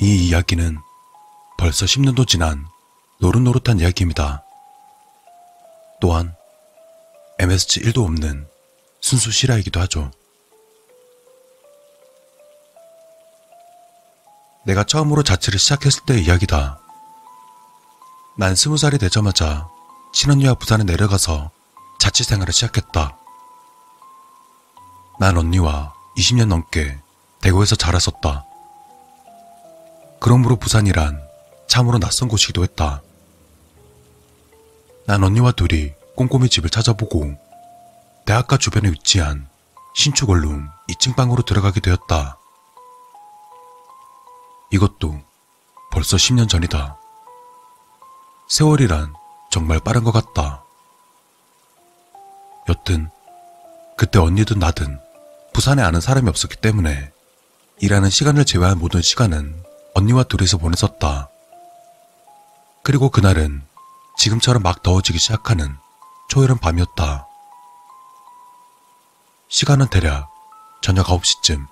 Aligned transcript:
이 0.00 0.28
이야기는 0.28 0.78
벌써 1.56 1.86
10년도 1.86 2.26
지난 2.26 2.66
노릇노릇한 3.20 3.80
이야기입니다. 3.80 4.44
또한 6.00 6.34
MSG 7.38 7.80
1도 7.82 8.04
없는 8.04 8.48
순수 9.00 9.30
실화이기도 9.30 9.80
하죠. 9.80 10.10
내가 14.64 14.82
처음으로 14.84 15.22
자취를 15.22 15.58
시작했을 15.58 16.04
때의 16.06 16.24
이야기다. 16.24 16.80
난 18.36 18.56
스무 18.56 18.76
살이 18.76 18.98
되자마자 18.98 19.68
친언니와 20.12 20.54
부산에 20.54 20.84
내려가서 20.84 21.50
자취 22.00 22.24
생활을 22.24 22.52
시작했다. 22.52 23.16
난 25.20 25.36
언니와 25.36 25.94
20년 26.16 26.46
넘게 26.46 26.98
대구에서 27.40 27.76
자랐었다. 27.76 28.44
그러므로 30.24 30.56
부산이란 30.56 31.22
참으로 31.66 31.98
낯선 31.98 32.30
곳이기도 32.30 32.62
했다. 32.62 33.02
난 35.06 35.22
언니와 35.22 35.52
둘이 35.52 35.92
꼼꼼히 36.16 36.48
집을 36.48 36.70
찾아보고 36.70 37.34
대학가 38.24 38.56
주변에 38.56 38.88
위치한 38.88 39.46
신축 39.94 40.30
원룸 40.30 40.66
2층 40.88 41.14
방으로 41.14 41.42
들어가게 41.42 41.80
되었다. 41.80 42.38
이것도 44.70 45.20
벌써 45.92 46.16
10년 46.16 46.48
전이다. 46.48 46.96
세월이란 48.48 49.12
정말 49.50 49.78
빠른 49.78 50.04
것 50.04 50.12
같다. 50.12 50.64
여튼 52.70 53.10
그때 53.98 54.18
언니든 54.18 54.58
나든 54.58 54.98
부산에 55.52 55.82
아는 55.82 56.00
사람이 56.00 56.26
없었기 56.30 56.56
때문에 56.62 57.12
일하는 57.80 58.08
시간을 58.08 58.46
제외한 58.46 58.78
모든 58.78 59.02
시간은 59.02 59.63
언니와 59.94 60.24
둘이서 60.24 60.58
보냈었다. 60.58 61.28
그리고 62.82 63.08
그날은 63.08 63.62
지금처럼 64.16 64.62
막 64.62 64.82
더워지기 64.82 65.18
시작하는 65.18 65.76
초여름 66.28 66.58
밤이었다. 66.58 67.26
시간은 69.48 69.88
대략 69.88 70.28
저녁 70.82 71.06
9시쯤. 71.06 71.66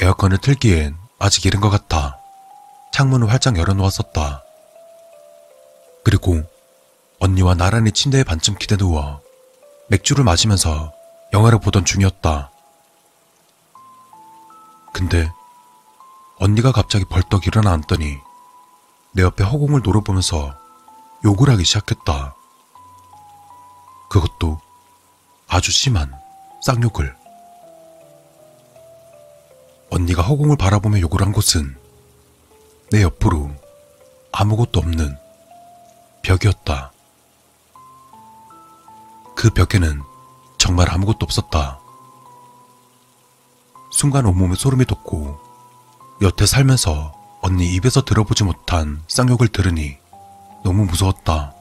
에어컨을 0.00 0.38
틀기엔 0.38 0.96
아직 1.18 1.44
이른 1.46 1.60
것 1.60 1.70
같아 1.70 2.18
창문을 2.92 3.30
활짝 3.30 3.58
열어놓았었다. 3.58 4.42
그리고 6.04 6.42
언니와 7.20 7.54
나란히 7.54 7.92
침대에 7.92 8.24
반쯤 8.24 8.56
기대 8.58 8.76
누워 8.76 9.20
맥주를 9.88 10.24
마시면서 10.24 10.92
영화를 11.32 11.60
보던 11.60 11.84
중이었다. 11.84 12.50
근데 14.92 15.30
언니가 16.42 16.72
갑자기 16.72 17.04
벌떡 17.04 17.46
일어나 17.46 17.70
앉더니 17.70 18.18
내 19.12 19.22
옆에 19.22 19.44
허공을 19.44 19.82
노려보면서 19.84 20.52
욕을 21.24 21.48
하기 21.50 21.64
시작했다. 21.64 22.34
그것도 24.10 24.60
아주 25.46 25.70
심한 25.70 26.12
쌍욕을. 26.62 27.16
언니가 29.90 30.22
허공을 30.22 30.56
바라보며 30.56 30.98
욕을 31.02 31.22
한 31.22 31.30
곳은 31.30 31.78
내 32.90 33.02
옆으로 33.02 33.52
아무것도 34.32 34.80
없는 34.80 35.16
벽이었다. 36.24 36.90
그 39.36 39.48
벽에는 39.50 40.02
정말 40.58 40.90
아무것도 40.90 41.18
없었다. 41.22 41.78
순간 43.92 44.26
온몸에 44.26 44.56
소름이 44.56 44.86
돋고 44.86 45.51
여태 46.22 46.46
살면서 46.46 47.12
언니 47.40 47.74
입에서 47.74 48.04
들어보지 48.04 48.44
못한 48.44 49.02
쌍욕을 49.08 49.48
들으니 49.48 49.98
너무 50.62 50.84
무서웠다. 50.84 51.52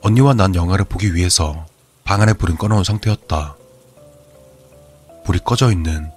언니와 0.00 0.32
난 0.32 0.54
영화를 0.54 0.86
보기 0.86 1.14
위해서 1.14 1.66
방 2.04 2.22
안에 2.22 2.32
불은 2.32 2.56
꺼놓은 2.56 2.82
상태였다. 2.82 3.56
불이 5.26 5.40
꺼져 5.40 5.70
있는 5.70 6.10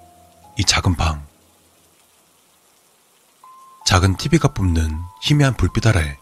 이 0.56 0.64
작은 0.64 0.96
방. 0.96 1.26
작은 3.84 4.16
TV가 4.16 4.54
뿜는 4.54 4.98
희미한 5.20 5.54
불빛 5.58 5.86
아래 5.88 6.16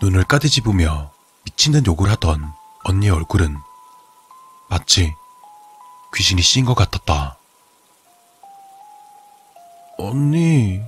눈을 0.00 0.22
까디집으며 0.24 1.10
듯 1.56 1.86
욕을 1.86 2.08
하던 2.12 2.52
언니의 2.84 3.10
얼굴은 3.10 3.56
마치 4.68 5.12
귀신이 6.14 6.40
씌인 6.40 6.64
것 6.64 6.74
같았다. 6.74 7.41
언니, 9.98 10.82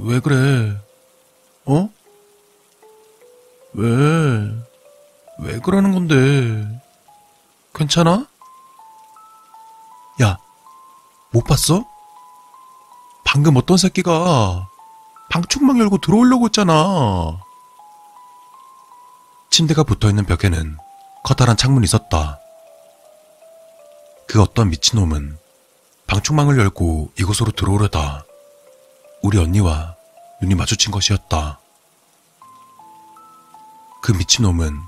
왜 0.00 0.20
그래? 0.20 0.76
어? 1.66 1.88
왜? 3.74 3.88
왜 5.38 5.58
그러는 5.60 5.92
건데? 5.92 6.80
괜찮아? 7.74 8.26
야, 10.22 10.38
못 11.30 11.44
봤어? 11.44 11.84
방금 13.24 13.56
어떤 13.56 13.76
새끼가 13.76 14.68
방충망 15.30 15.78
열고 15.78 15.98
들어오려고 15.98 16.46
했잖아. 16.46 17.40
침대가 19.50 19.82
붙어 19.82 20.08
있는 20.08 20.26
벽에는 20.26 20.76
커다란 21.24 21.56
창문이 21.56 21.84
있었다. 21.84 22.38
그 24.26 24.40
어떤 24.40 24.70
미친놈은 24.70 25.38
방충망을 26.12 26.58
열고 26.58 27.10
이곳으로 27.18 27.52
들어오려다 27.52 28.26
우리 29.22 29.38
언니와 29.38 29.96
눈이 30.42 30.54
마주친 30.56 30.92
것이었다. 30.92 31.58
그 34.02 34.12
미친놈은 34.12 34.78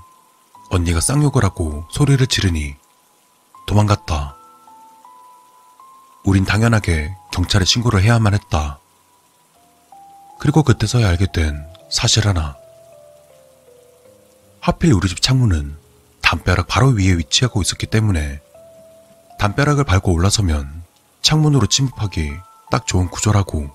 언니가 0.69 1.01
쌍욕을 1.01 1.43
하고 1.43 1.87
소리를 1.89 2.27
지르니 2.27 2.75
도망갔다. 3.65 4.37
우린 6.25 6.45
당연하게 6.45 7.15
경찰에 7.31 7.65
신고를 7.65 8.03
해야만 8.03 8.35
했다. 8.35 8.77
그리고 10.39 10.61
그때서야 10.61 11.07
알게 11.07 11.31
된 11.33 11.65
사실 11.89 12.27
하나. 12.27 12.55
하필 14.59 14.93
우리 14.93 15.09
집 15.09 15.23
창문은 15.23 15.75
담벼락 16.21 16.67
바로 16.67 16.89
위에 16.89 17.17
위치하고 17.17 17.63
있었기 17.63 17.87
때문에 17.87 18.41
담벼락을 19.39 19.85
밟고 19.85 20.13
올라서면 20.13 20.84
창문으로 21.25 21.65
침입하기 21.65 22.37
딱 22.69 22.85
좋은 22.85 23.09
구조라고. 23.09 23.67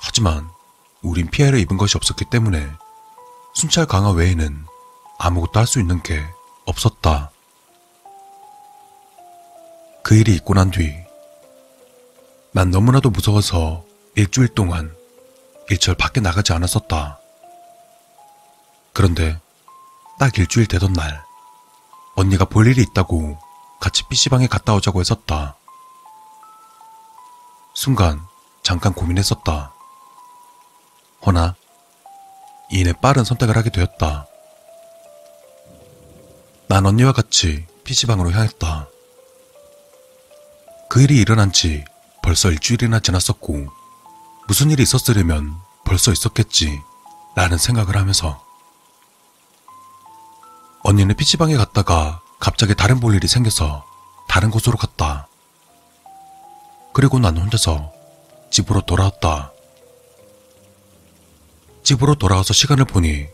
하지만 0.00 0.50
우린 1.00 1.30
피해를 1.30 1.60
입은 1.60 1.76
것이 1.76 1.96
없었기 1.96 2.24
때문에 2.24 2.68
순찰 3.54 3.86
강화 3.86 4.10
외에는 4.10 4.66
아무것도 5.16 5.60
할 5.60 5.66
수 5.68 5.78
있는 5.78 6.02
게 6.02 6.26
없었다. 6.64 7.30
그 10.02 10.16
일이 10.16 10.34
있고 10.34 10.54
난 10.54 10.72
뒤, 10.72 10.92
난 12.50 12.72
너무나도 12.72 13.10
무서워서 13.10 13.84
일주일 14.16 14.48
동안 14.48 14.92
일절 15.70 15.94
밖에 15.94 16.20
나가지 16.20 16.52
않았었다. 16.52 17.20
그런데 18.92 19.40
딱 20.18 20.36
일주일 20.36 20.66
되던 20.66 20.94
날, 20.94 21.22
언니가 22.16 22.44
볼 22.44 22.66
일이 22.66 22.82
있다고 22.82 23.38
같이 23.80 24.04
PC방에 24.04 24.46
갔다 24.46 24.74
오자고 24.74 25.00
했었다. 25.00 25.56
순간 27.74 28.26
잠깐 28.62 28.92
고민했었다. 28.92 29.72
허나 31.24 31.54
이내 32.70 32.92
빠른 32.92 33.24
선택을 33.24 33.56
하게 33.56 33.70
되었다. 33.70 34.26
난 36.68 36.84
언니와 36.84 37.12
같이 37.12 37.66
PC방으로 37.84 38.30
향했다. 38.32 38.88
그 40.90 41.02
일이 41.02 41.16
일어난 41.16 41.52
지 41.52 41.84
벌써 42.22 42.50
일주일이나 42.50 43.00
지났었고 43.00 43.68
무슨 44.48 44.70
일이 44.70 44.82
있었으려면 44.82 45.56
벌써 45.84 46.12
있었겠지 46.12 46.80
라는 47.36 47.56
생각을 47.56 47.96
하면서 47.96 48.44
언니는 50.82 51.14
PC방에 51.16 51.56
갔다가 51.56 52.20
갑자기 52.38 52.74
다른 52.74 53.00
볼 53.00 53.14
일이 53.14 53.26
생겨서 53.26 53.84
다른 54.28 54.50
곳으로 54.50 54.76
갔다. 54.76 55.28
그리고 56.92 57.18
난 57.18 57.36
혼자서 57.36 57.92
집으로 58.50 58.80
돌아왔다. 58.82 59.52
집으로 61.82 62.14
돌아와서 62.14 62.52
시간을 62.52 62.84
보니 62.84 63.26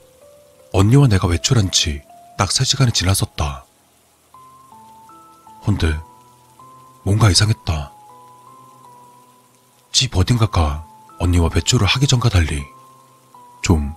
언니와 0.73 1.09
내가 1.09 1.27
외출한 1.29 1.71
지 1.71 2.03
딱 2.37 2.49
3시간이 2.49 2.93
지났었다. 2.93 3.65
헌데 5.67 5.99
뭔가 7.05 7.31
이상했다. 7.31 7.93
집 9.93 10.17
어딘가가 10.17 10.85
언니와 11.21 11.49
외출을 11.55 11.87
하기 11.87 12.07
전과 12.07 12.29
달리 12.29 12.65
좀 13.63 13.95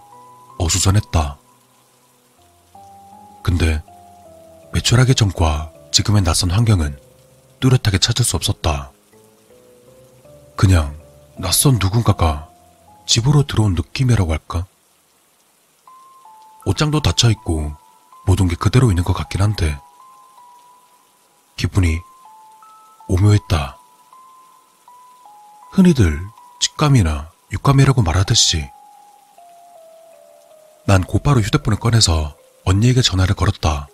어수선했다. 0.60 1.38
근데 3.44 3.84
외출하기 4.74 5.16
전과 5.16 5.72
지금의 5.92 6.24
낯선 6.24 6.52
환경은 6.52 7.00
뚜렷하게 7.60 7.98
찾을 7.98 8.24
수 8.24 8.36
없었다. 8.36 8.92
그냥 10.56 10.98
낯선 11.38 11.80
누군가가 11.80 12.50
집으로 13.06 13.44
들어온 13.48 13.74
느낌이라고 13.74 14.32
할까? 14.32 14.66
옷장도 16.66 17.02
닫혀있고 17.02 17.76
모든 18.26 18.48
게 18.48 18.56
그대로 18.56 18.92
있는 18.92 19.04
것 19.04 19.14
같긴 19.14 19.42
한데 19.42 19.78
기분이 21.56 22.00
오묘했다. 23.08 23.78
흔히들 25.72 26.22
직감이나 26.60 27.32
육감이라고 27.52 28.02
말하듯이 28.02 28.70
난 30.86 31.04
곧바로 31.04 31.40
휴대폰을 31.40 31.80
꺼내서 31.80 32.36
언니에게 32.66 33.02
전화를 33.02 33.36
걸었다. 33.36 33.88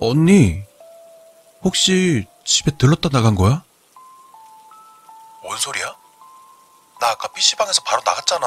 언니, 0.00 0.62
혹시 1.62 2.26
집에 2.44 2.70
들렀다 2.76 3.08
나간 3.08 3.34
거야? 3.34 3.62
뭔 5.42 5.58
소리야? 5.58 5.96
나 7.00 7.10
아까 7.10 7.28
PC방에서 7.28 7.82
바로 7.82 8.02
나갔잖아. 8.04 8.46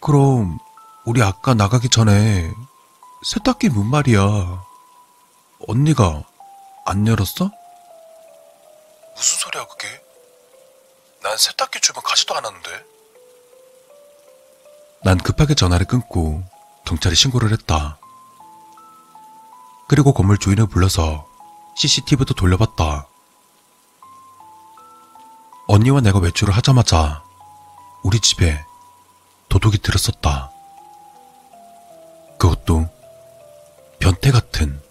그럼 0.00 0.58
우리 1.04 1.22
아까 1.22 1.54
나가기 1.54 1.88
전에 1.88 2.52
세탁기 3.24 3.70
문 3.70 3.86
말이야. 3.90 4.64
언니가 5.66 6.22
안 6.84 7.06
열었어? 7.06 7.50
무슨 9.16 9.38
소리야 9.38 9.66
그게? 9.66 9.88
난 11.22 11.36
세탁기 11.38 11.80
주문 11.80 12.02
가지도 12.02 12.34
않았는데. 12.34 12.84
난 15.02 15.18
급하게 15.18 15.54
전화를 15.54 15.86
끊고 15.86 16.42
경찰에 16.84 17.14
신고를 17.14 17.52
했다. 17.52 17.98
그리고 19.94 20.12
건물 20.12 20.38
주인을 20.38 20.66
불러서 20.66 21.24
CCTV도 21.76 22.34
돌려봤다. 22.34 23.06
언니와 25.68 26.00
내가 26.00 26.18
외출을 26.18 26.52
하자마자 26.52 27.22
우리 28.02 28.18
집에 28.18 28.60
도둑이 29.48 29.78
들었었다. 29.78 30.50
그것도 32.40 32.88
변태 34.00 34.32
같은 34.32 34.82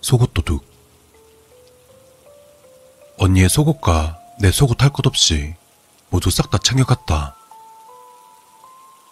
속옷 0.00 0.32
도둑. 0.32 0.64
언니의 3.18 3.48
속옷과 3.48 4.16
내 4.38 4.52
속옷 4.52 4.80
할 4.80 4.92
것 4.92 5.08
없이 5.08 5.56
모두 6.08 6.30
싹 6.30 6.52
다 6.52 6.58
챙겨갔다. 6.58 7.34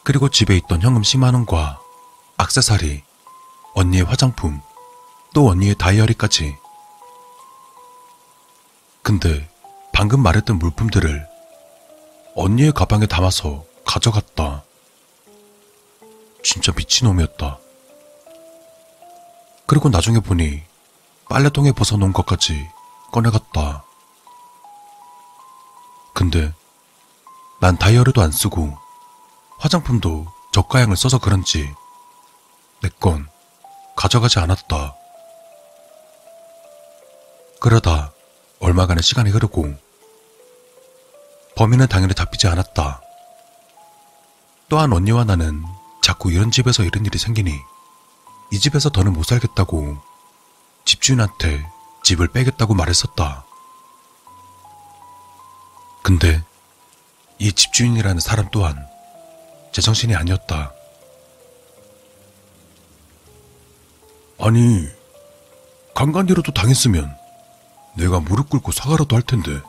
그리고 0.05 0.29
집에 0.29 0.57
있던 0.59 0.81
현금 0.81 1.03
10만원과 1.03 1.81
악세사리, 2.37 3.03
언니의 3.75 4.05
화장품, 4.05 4.61
또 5.35 5.49
언니의 5.49 5.75
다이어리까지. 5.77 6.57
근데 9.03 9.49
방금 9.93 10.21
말했던 10.23 10.59
물품들을 10.59 11.27
언니의 12.35 12.73
가방에 12.73 13.07
담아서 13.07 13.65
가져갔다. 13.85 14.65
진짜 16.45 16.73
미친놈이었다. 16.77 17.59
그리고 19.67 19.89
나중에 19.89 20.21
보니 20.21 20.63
빨래통에 21.29 21.73
벗어놓은 21.73 22.13
것까지 22.13 22.69
꺼내갔다. 23.13 23.85
근데 26.15 26.53
난 27.61 27.77
다이어리도 27.77 28.23
안 28.23 28.31
쓰고 28.31 28.77
화장품도 29.59 30.27
저가양을 30.53 30.97
써서 30.97 31.19
그런지 31.19 31.73
내 32.81 32.89
건 33.01 33.29
가져가지 33.97 34.39
않았다. 34.39 34.95
그러다 37.61 38.13
얼마간의 38.61 39.03
시간이 39.03 39.31
흐르고 39.31 39.75
범인은 41.57 41.89
당연히 41.89 42.15
잡히지 42.15 42.47
않았다. 42.47 43.01
또한 44.69 44.93
언니와 44.93 45.25
나는 45.25 45.65
자꾸 46.03 46.31
이런 46.31 46.51
집에서 46.51 46.85
이런 46.85 47.05
일이 47.05 47.19
생기니 47.19 47.59
이 48.53 48.59
집에서 48.59 48.91
더는 48.91 49.13
못 49.13 49.25
살겠다고 49.25 49.99
집주인한테 50.85 51.69
집을 52.05 52.29
빼겠다고 52.29 52.75
말했었다. 52.75 53.45
근데 56.03 56.43
이 57.39 57.53
집주인이라는 57.53 58.21
사람 58.21 58.49
또한 58.51 58.87
제정신이 59.73 60.15
아니었다. 60.15 60.73
아니, 64.39 64.89
강간이라도 65.95 66.53
당했으면 66.53 67.18
내가 67.99 68.21
무릎 68.21 68.49
꿇고 68.49 68.71
사과라도 68.73 69.17
할 69.17 69.23
텐데. 69.23 69.61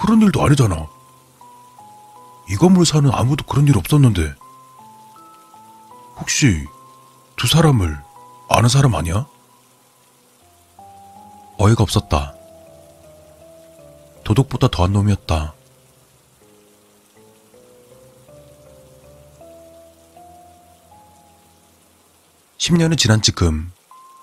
그런 0.00 0.22
일도 0.22 0.42
아니잖아. 0.42 0.88
이 2.48 2.56
건물 2.56 2.86
사는 2.86 3.08
아무도 3.12 3.44
그런 3.44 3.68
일 3.68 3.76
없었는데. 3.76 4.34
혹시 6.18 6.66
두 7.36 7.46
사람을 7.46 8.02
아는 8.48 8.68
사람 8.68 8.94
아니야? 8.94 9.26
어이가 11.58 11.82
없었다. 11.82 12.34
도둑보다 14.24 14.68
더한 14.68 14.92
놈이었다. 14.92 15.54
10년이 22.56 22.96
지난 22.96 23.20
지금 23.20 23.72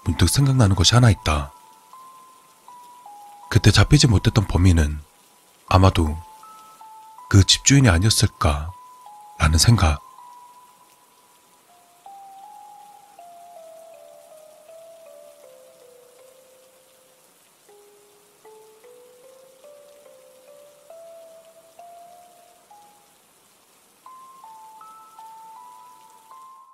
문득 0.05 0.27
생각나는 0.29 0.75
것이 0.75 0.95
하나 0.95 1.11
있다. 1.11 1.51
그때 3.49 3.71
잡히지 3.71 4.07
못했던 4.07 4.45
범인은 4.45 4.99
아마도 5.67 6.17
그 7.29 7.43
집주인이 7.43 7.89
아니었을까 7.89 8.71
라는 9.37 9.57
생각. 9.57 10.01